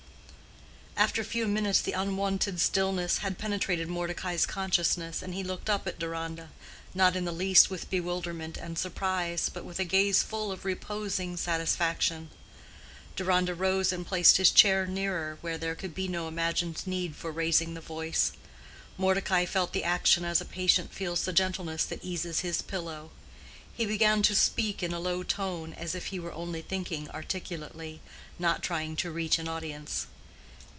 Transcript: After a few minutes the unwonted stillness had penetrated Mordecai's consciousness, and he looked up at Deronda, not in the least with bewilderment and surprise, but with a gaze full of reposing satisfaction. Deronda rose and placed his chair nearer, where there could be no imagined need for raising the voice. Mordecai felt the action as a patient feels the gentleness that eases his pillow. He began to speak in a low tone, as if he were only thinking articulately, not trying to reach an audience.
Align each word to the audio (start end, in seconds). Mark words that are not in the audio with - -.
After 0.97 1.21
a 1.23 1.25
few 1.25 1.47
minutes 1.47 1.81
the 1.81 1.93
unwonted 1.93 2.59
stillness 2.59 3.17
had 3.19 3.39
penetrated 3.39 3.87
Mordecai's 3.87 4.45
consciousness, 4.45 5.23
and 5.23 5.33
he 5.33 5.43
looked 5.43 5.67
up 5.67 5.87
at 5.87 5.97
Deronda, 5.97 6.51
not 6.93 7.15
in 7.15 7.25
the 7.25 7.31
least 7.31 7.71
with 7.71 7.89
bewilderment 7.89 8.55
and 8.55 8.77
surprise, 8.77 9.49
but 9.51 9.65
with 9.65 9.79
a 9.79 9.83
gaze 9.83 10.21
full 10.21 10.51
of 10.51 10.63
reposing 10.63 11.37
satisfaction. 11.37 12.29
Deronda 13.15 13.55
rose 13.55 13.91
and 13.91 14.05
placed 14.05 14.37
his 14.37 14.51
chair 14.51 14.85
nearer, 14.85 15.39
where 15.41 15.57
there 15.57 15.73
could 15.73 15.95
be 15.95 16.07
no 16.07 16.27
imagined 16.27 16.85
need 16.85 17.15
for 17.15 17.31
raising 17.31 17.73
the 17.73 17.81
voice. 17.81 18.33
Mordecai 18.95 19.43
felt 19.43 19.73
the 19.73 19.83
action 19.83 20.23
as 20.23 20.39
a 20.39 20.45
patient 20.45 20.93
feels 20.93 21.25
the 21.25 21.33
gentleness 21.33 21.83
that 21.83 22.05
eases 22.05 22.41
his 22.41 22.61
pillow. 22.61 23.09
He 23.73 23.87
began 23.87 24.21
to 24.21 24.35
speak 24.35 24.83
in 24.83 24.93
a 24.93 24.99
low 24.99 25.23
tone, 25.23 25.73
as 25.73 25.95
if 25.95 26.07
he 26.07 26.19
were 26.19 26.33
only 26.33 26.61
thinking 26.61 27.09
articulately, 27.09 28.01
not 28.37 28.61
trying 28.61 28.95
to 28.97 29.09
reach 29.09 29.39
an 29.39 29.47
audience. 29.47 30.05